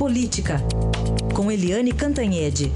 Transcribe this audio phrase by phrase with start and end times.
[0.00, 0.54] Política,
[1.36, 2.72] com Eliane Cantanhede.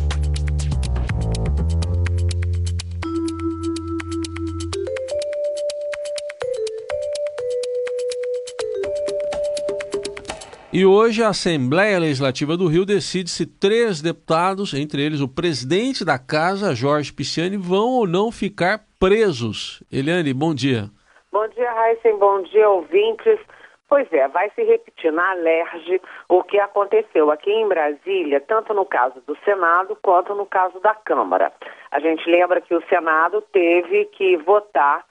[10.71, 16.05] E hoje a Assembleia Legislativa do Rio decide se três deputados, entre eles o presidente
[16.05, 19.83] da casa, Jorge Pisciani, vão ou não ficar presos.
[19.91, 20.91] Eliane, bom dia.
[21.33, 22.19] Bom dia, Raíssen.
[22.19, 23.41] Bom dia, ouvintes.
[23.89, 28.85] Pois é, vai se repetir na Alerj o que aconteceu aqui em Brasília, tanto no
[28.85, 31.53] caso do Senado quanto no caso da Câmara.
[31.91, 35.05] A gente lembra que o Senado teve que votar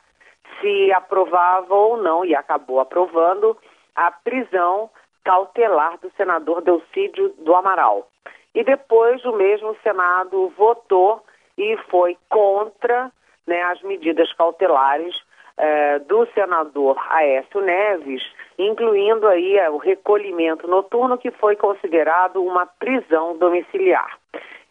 [0.59, 3.57] se aprovava ou não, e acabou aprovando,
[3.95, 4.89] a prisão
[5.23, 8.07] cautelar do senador Delcídio do Amaral.
[8.53, 11.23] E depois o mesmo Senado votou
[11.57, 13.11] e foi contra
[13.47, 15.15] né, as medidas cautelares
[15.57, 18.23] eh, do senador Aécio Neves,
[18.57, 24.17] incluindo aí eh, o recolhimento noturno, que foi considerado uma prisão domiciliar.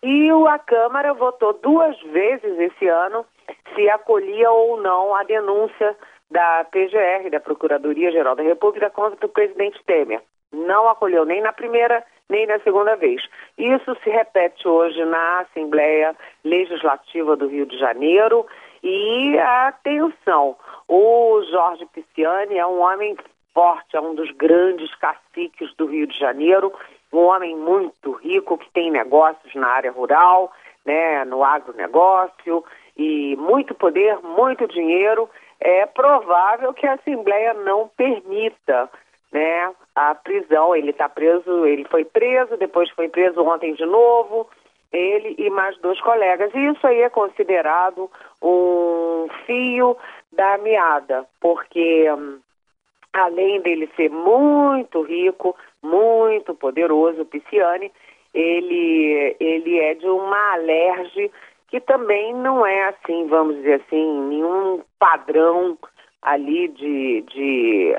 [0.03, 3.25] E a Câmara votou duas vezes esse ano
[3.75, 5.97] se acolhia ou não a denúncia
[6.31, 10.21] da PGR, da Procuradoria-Geral da República, contra o presidente Temer
[10.53, 13.23] não acolheu nem na primeira nem na segunda vez.
[13.59, 18.47] Isso se repete hoje na Assembleia Legislativa do Rio de Janeiro
[18.83, 20.57] e atenção,
[20.89, 23.17] o Jorge Pisciani é um homem
[23.55, 26.73] forte, é um dos grandes caciques do Rio de Janeiro,
[27.13, 30.53] um homem muito rico que tem negócios na área rural,
[30.85, 32.65] né, no agronegócio
[32.97, 35.29] e muito poder, muito dinheiro.
[35.61, 38.91] É provável que a Assembleia não permita
[39.31, 40.75] né, a prisão.
[40.75, 44.49] Ele está preso, ele foi preso, depois foi preso ontem de novo,
[44.93, 46.53] ele e mais dois colegas.
[46.55, 48.11] E isso aí é considerado
[48.43, 49.97] um fio
[50.33, 52.39] da meada, porque hum,
[53.13, 57.93] além dele ser muito rico, muito poderoso, Pisciani,
[58.33, 61.31] ele, ele é de uma alerge
[61.69, 65.79] que também não é assim, vamos dizer assim, nenhum padrão
[66.21, 67.97] ali de, de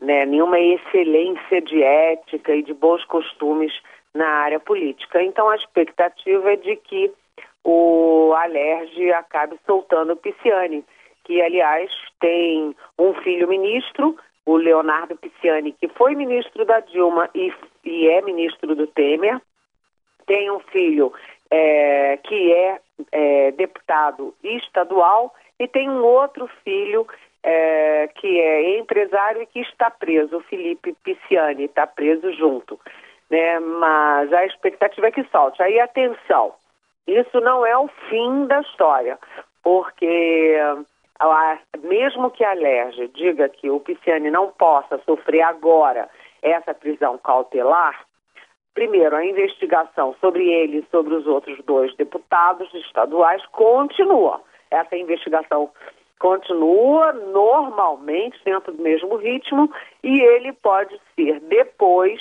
[0.00, 3.72] né, nenhuma excelência de ética e de bons costumes
[4.16, 5.22] na área política.
[5.22, 7.12] Então, a expectativa é de que
[7.62, 10.84] o Alerge acabe soltando o Pisciani,
[11.24, 11.90] que, aliás,
[12.20, 17.52] tem um filho ministro, o Leonardo Pisciani, que foi ministro da Dilma e,
[17.84, 19.40] e é ministro do Temer,
[20.26, 21.12] tem um filho
[21.50, 27.06] é, que é, é deputado estadual e tem um outro filho
[27.42, 32.78] é, que é empresário e que está preso, o Felipe Pisciani está preso junto.
[33.30, 33.58] Né?
[33.60, 35.62] Mas a expectativa é que solte.
[35.62, 36.54] Aí, atenção,
[37.06, 39.18] isso não é o fim da história,
[39.62, 40.56] porque
[41.82, 46.08] mesmo que a Lerge diga que o Pisciani não possa sofrer agora
[46.42, 48.04] essa prisão cautelar,
[48.74, 54.40] primeiro, a investigação sobre ele e sobre os outros dois deputados estaduais continua.
[54.70, 55.70] Essa investigação
[56.18, 59.70] continua normalmente dentro do mesmo ritmo
[60.02, 62.20] e ele pode ser depois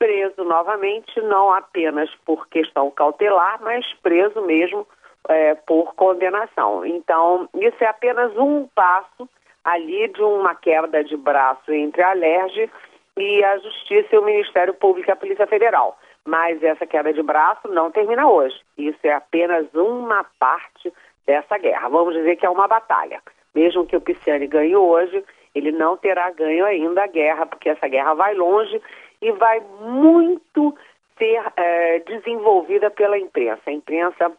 [0.00, 4.86] preso novamente, não apenas por questão cautelar, mas preso mesmo
[5.28, 6.86] é, por condenação.
[6.86, 9.28] Então, isso é apenas um passo
[9.62, 12.70] ali de uma quebra de braço entre a LERJ
[13.18, 15.98] e a Justiça e o Ministério Público e a Polícia Federal.
[16.24, 18.58] Mas essa queda de braço não termina hoje.
[18.78, 20.90] Isso é apenas uma parte
[21.26, 21.90] dessa guerra.
[21.90, 23.20] Vamos dizer que é uma batalha.
[23.54, 25.22] Mesmo que o Pisciani ganhe hoje,
[25.54, 28.80] ele não terá ganho ainda a guerra, porque essa guerra vai longe
[29.20, 30.76] e vai muito
[31.18, 33.62] ser é, desenvolvida pela imprensa.
[33.66, 34.32] A imprensa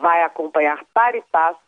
[0.00, 1.60] vai acompanhar para e passo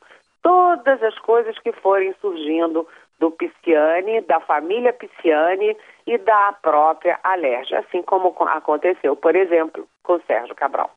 [0.43, 2.87] todas as coisas que forem surgindo
[3.19, 10.21] do Pisciani, da família Pisciani e da própria Alerj, assim como aconteceu, por exemplo, com
[10.27, 10.91] Sérgio Cabral.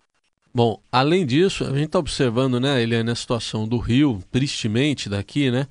[0.54, 5.52] Bom, além disso, a gente está observando, né, Eliane, a situação do Rio, tristemente daqui,
[5.52, 5.68] né?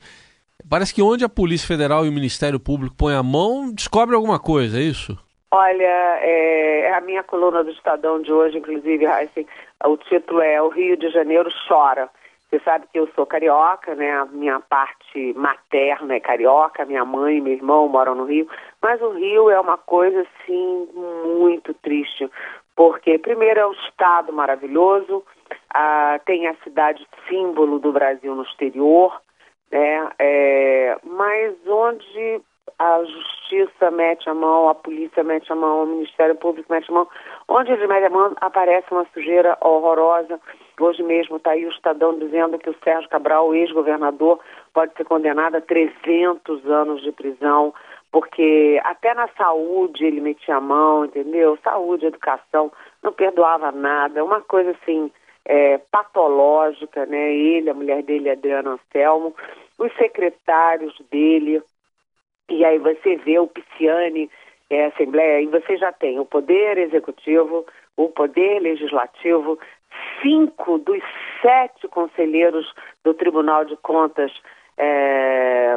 [0.70, 4.38] Parece que onde a Polícia Federal e o Ministério Público põem a mão, descobre alguma
[4.38, 5.18] coisa, é isso?
[5.50, 9.06] Olha, é, a minha coluna do Estadão de hoje, inclusive,
[9.84, 12.10] o título é O Rio de Janeiro Chora.
[12.48, 14.10] Você sabe que eu sou carioca, né?
[14.12, 18.48] A minha parte materna é carioca, minha mãe e meu irmão moram no Rio,
[18.80, 22.30] mas o Rio é uma coisa assim muito triste,
[22.76, 25.24] porque primeiro é um estado maravilhoso,
[26.24, 29.20] tem a cidade símbolo do Brasil no exterior,
[29.70, 30.08] né?
[30.18, 32.40] É, mas onde
[32.78, 36.94] a justiça mete a mão, a polícia mete a mão, o Ministério Público mete a
[36.94, 37.08] mão,
[37.48, 40.40] onde eles metem a mão aparece uma sujeira horrorosa.
[40.78, 44.40] Hoje mesmo está aí o Estadão dizendo que o Sérgio Cabral, ex-governador,
[44.74, 47.72] pode ser condenado a 300 anos de prisão
[48.12, 51.58] porque até na saúde ele metia a mão, entendeu?
[51.62, 52.72] Saúde, educação,
[53.02, 55.10] não perdoava nada, uma coisa assim
[55.44, 57.34] é, patológica, né?
[57.34, 59.34] Ele, a mulher dele, Adriano Anselmo,
[59.78, 61.62] os secretários dele,
[62.66, 64.30] aí você vê o Pisciani,
[64.68, 67.64] é, Assembleia, e você já tem o Poder Executivo,
[67.96, 69.58] o Poder Legislativo,
[70.20, 71.02] cinco dos
[71.40, 72.72] sete conselheiros
[73.04, 74.32] do Tribunal de Contas
[74.76, 75.76] é,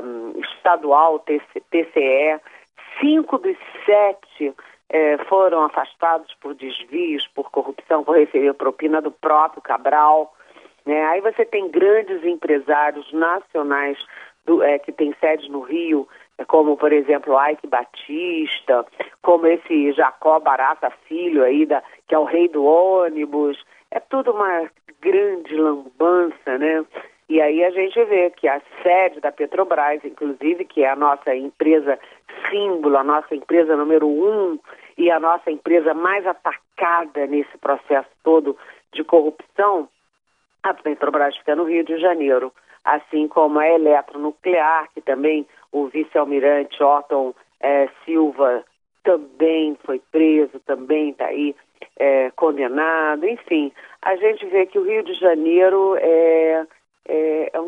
[0.55, 2.39] Estadual, TCE,
[2.99, 4.53] cinco dos sete
[4.89, 10.33] é, foram afastados por desvios, por corrupção, por receber propina do próprio Cabral.
[10.85, 11.05] Né?
[11.05, 13.97] Aí você tem grandes empresários nacionais
[14.45, 16.07] do, é, que têm sede no Rio,
[16.47, 18.85] como por exemplo Ike Batista,
[19.21, 23.63] como esse Jacó Barata Filho aí, da, que é o rei do ônibus.
[23.91, 24.69] É tudo uma
[25.01, 26.85] grande lambança, né?
[27.29, 31.35] E aí a gente vê que a sede da Petrobras, inclusive, que é a nossa
[31.35, 31.99] empresa
[32.49, 34.57] símbolo, a nossa empresa número um
[34.97, 38.57] e a nossa empresa mais atacada nesse processo todo
[38.91, 39.87] de corrupção,
[40.63, 42.51] a Petrobras fica no Rio de Janeiro,
[42.95, 48.63] assim como a Eletronuclear, que também o vice-almirante Otton é, Silva
[49.03, 51.55] também foi preso, também está aí
[51.97, 53.27] é, condenado.
[53.27, 53.71] Enfim,
[54.01, 56.65] a gente vê que o Rio de Janeiro é,
[57.07, 57.61] é, é,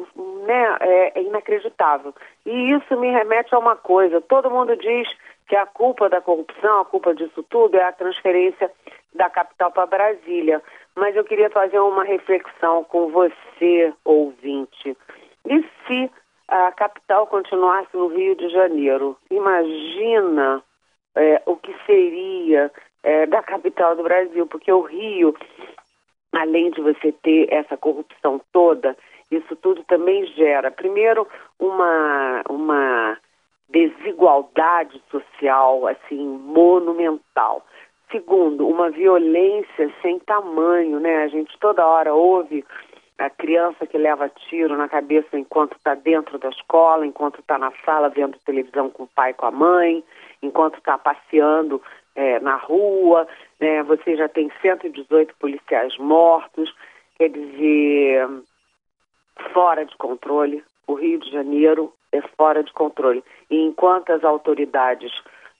[0.45, 2.13] né, é, é inacreditável.
[2.45, 5.07] E isso me remete a uma coisa: todo mundo diz
[5.47, 8.71] que a culpa da corrupção, a culpa disso tudo é a transferência
[9.13, 10.61] da capital para Brasília.
[10.95, 14.95] Mas eu queria fazer uma reflexão com você, ouvinte.
[16.51, 19.17] A capital continuasse no Rio de Janeiro?
[19.31, 20.61] Imagina
[21.15, 22.69] é, o que seria
[23.03, 25.33] é, da capital do Brasil, porque o Rio,
[26.33, 28.97] além de você ter essa corrupção toda,
[29.31, 31.25] isso tudo também gera, primeiro,
[31.57, 33.17] uma, uma
[33.69, 37.65] desigualdade social assim monumental.
[38.11, 41.23] Segundo, uma violência sem tamanho, né?
[41.23, 42.65] A gente toda hora ouve
[43.25, 47.71] a criança que leva tiro na cabeça enquanto está dentro da escola, enquanto está na
[47.85, 50.03] sala vendo televisão com o pai e com a mãe,
[50.41, 51.81] enquanto está passeando
[52.15, 53.27] é, na rua,
[53.59, 53.83] né?
[53.83, 56.73] Você já tem 118 policiais mortos,
[57.17, 58.27] quer dizer,
[59.53, 60.63] fora de controle.
[60.87, 63.23] O Rio de Janeiro é fora de controle.
[63.49, 65.11] E enquanto as autoridades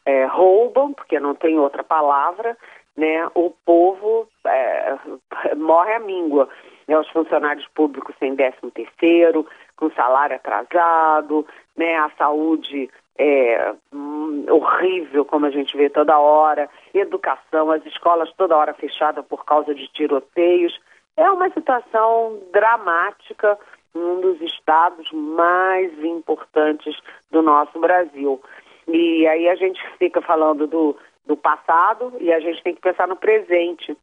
[0.05, 2.57] é, roubam, porque não tem outra palavra,
[2.97, 4.97] né, o povo é,
[5.55, 6.49] morre à míngua.
[6.87, 9.45] Né, os funcionários públicos sem décimo terceiro,
[9.75, 11.45] com salário atrasado,
[11.75, 18.31] né, a saúde é, hum, horrível, como a gente vê toda hora, educação, as escolas
[18.33, 20.79] toda hora fechadas por causa de tiroteios.
[21.15, 23.59] É uma situação dramática
[23.93, 26.97] num dos estados mais importantes
[27.29, 28.41] do nosso Brasil.
[28.87, 33.07] E aí a gente fica falando do, do passado e a gente tem que pensar
[33.07, 33.95] no presente,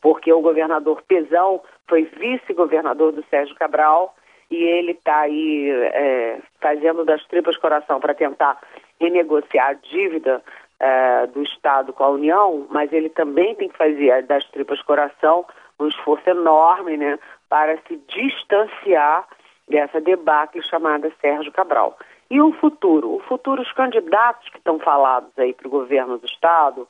[0.00, 4.14] porque o governador Pezão foi vice-governador do Sérgio Cabral
[4.50, 8.60] e ele está aí é, fazendo das tripas coração para tentar
[9.00, 10.42] renegociar a dívida
[10.78, 15.44] é, do Estado com a União, mas ele também tem que fazer das tripas coração
[15.78, 19.26] um esforço enorme, né, para se distanciar
[19.68, 21.98] dessa debacle chamada Sérgio Cabral.
[22.30, 23.14] E o futuro?
[23.14, 26.88] O futuro, os candidatos que estão falados aí para o governo do Estado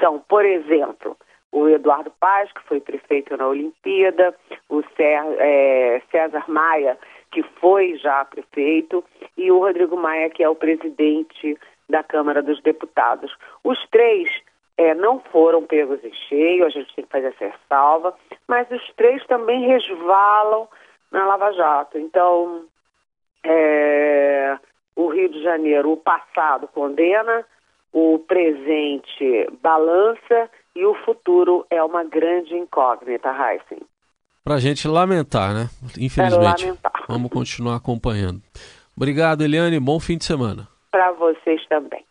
[0.00, 1.16] são, por exemplo,
[1.50, 4.34] o Eduardo Paz, que foi prefeito na Olimpíada,
[4.68, 6.98] o é, César Maia,
[7.30, 9.04] que foi já prefeito,
[9.36, 13.34] e o Rodrigo Maia, que é o presidente da Câmara dos Deputados.
[13.64, 14.28] Os três
[14.76, 18.14] é, não foram pegos em cheio, a gente tem que fazer essa ressalva,
[18.46, 20.68] mas os três também resvalam
[21.10, 21.98] na Lava Jato.
[21.98, 22.66] Então,
[23.44, 24.58] é,
[24.94, 27.44] o Rio de Janeiro, o passado condena,
[27.92, 33.82] o presente balança e o futuro é uma grande incógnita, Heisen.
[34.44, 35.68] Para a gente lamentar, né?
[35.98, 36.62] Infelizmente.
[36.62, 36.92] É lamentar.
[37.08, 38.40] Vamos continuar acompanhando.
[38.96, 39.80] Obrigado, Eliane.
[39.80, 40.68] Bom fim de semana.
[40.92, 42.07] Para vocês também.